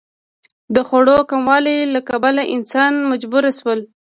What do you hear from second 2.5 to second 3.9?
انسانان مجبور شول.